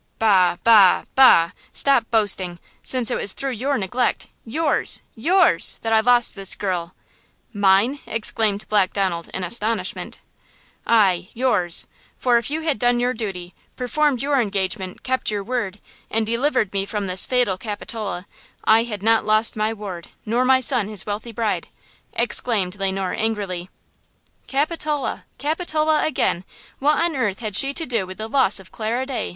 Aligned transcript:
"Bah! 0.17 0.57
bah! 0.63 1.03
bah! 1.13 1.51
Stop 1.73 2.09
boasting, 2.09 2.57
since 2.81 3.11
it 3.11 3.17
was 3.19 3.33
through 3.33 3.51
your 3.51 3.77
neglect–yours! 3.77 5.03
yours! 5.13 5.77
that 5.83 5.93
I 5.93 5.99
lost 5.99 6.33
this 6.35 6.55
girl!" 6.55 6.95
"Mine!" 7.53 7.99
exclaimed 8.07 8.67
Black 8.67 8.93
Donald, 8.93 9.29
in 9.31 9.43
astonishment. 9.43 10.19
"Aye, 10.87 11.29
yours! 11.35 11.85
For 12.17 12.39
if 12.39 12.49
you 12.49 12.61
had 12.61 12.79
done 12.79 12.99
your 12.99 13.13
duty, 13.13 13.53
performed 13.75 14.23
your 14.23 14.41
engagement, 14.41 15.03
kept 15.03 15.29
your 15.29 15.43
word, 15.43 15.79
and 16.09 16.25
delivered 16.25 16.73
me 16.73 16.83
from 16.83 17.05
this 17.05 17.27
fatal 17.27 17.59
Capitola, 17.59 18.25
I 18.63 18.85
had 18.85 19.03
not 19.03 19.23
lost 19.23 19.55
my 19.55 19.71
ward, 19.71 20.07
nor 20.25 20.43
my 20.43 20.61
son 20.61 20.87
his 20.87 21.05
wealthy 21.05 21.31
bride!" 21.31 21.67
exclaimed 22.13 22.75
Le 22.77 22.91
Noir, 22.91 23.13
angrily. 23.15 23.69
"Capitola! 24.47 25.25
Capitola 25.37 26.03
again! 26.07 26.43
What 26.79 26.97
on 26.97 27.15
earth 27.15 27.37
had 27.37 27.55
she 27.55 27.71
to 27.75 27.85
do 27.85 28.07
with 28.07 28.17
the 28.17 28.27
loss 28.27 28.59
of 28.59 28.71
Clara 28.71 29.05
Day?" 29.05 29.29